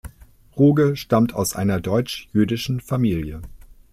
[0.57, 3.43] Ruge stammt aus einer deutsch-jüdischen Familie.